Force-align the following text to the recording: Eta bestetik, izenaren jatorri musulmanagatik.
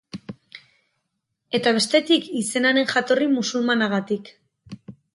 Eta 1.59 1.75
bestetik, 1.79 2.27
izenaren 2.41 2.93
jatorri 2.97 3.31
musulmanagatik. 3.37 4.37